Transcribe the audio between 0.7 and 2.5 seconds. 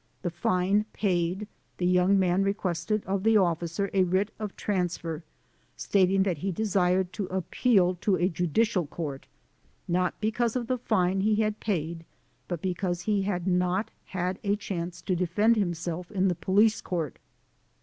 paid, the young man